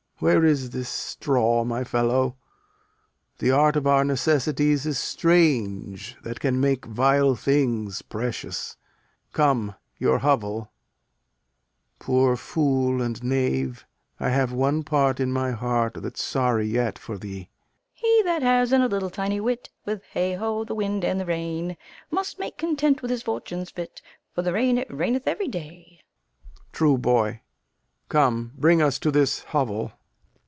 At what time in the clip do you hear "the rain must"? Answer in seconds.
21.19-22.37